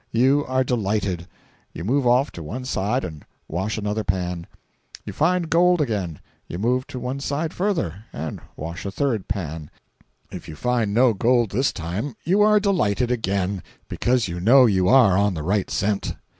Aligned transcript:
You 0.11 0.43
are 0.47 0.63
delighted. 0.63 1.27
You 1.73 1.83
move 1.83 2.07
off 2.07 2.31
to 2.31 2.41
one 2.41 2.65
side 2.65 3.03
and 3.03 3.23
wash 3.47 3.77
another 3.77 4.03
pan. 4.03 4.47
If 4.95 5.01
you 5.05 5.13
find 5.13 5.47
gold 5.47 5.79
again, 5.79 6.19
you 6.47 6.57
move 6.57 6.87
to 6.87 6.99
one 6.99 7.19
side 7.19 7.53
further, 7.53 8.05
and 8.11 8.39
wash 8.55 8.83
a 8.87 8.91
third 8.91 9.27
pan. 9.27 9.69
If 10.31 10.49
you 10.49 10.55
find 10.55 10.91
no 10.91 11.13
gold 11.13 11.51
this 11.51 11.71
time, 11.71 12.15
you 12.23 12.41
are 12.41 12.59
delighted 12.59 13.11
again, 13.11 13.61
because 13.89 14.27
you 14.27 14.39
know 14.39 14.65
you 14.65 14.87
are 14.89 15.15
on 15.15 15.35
the 15.35 15.43
right 15.43 15.69
scent. 15.69 16.15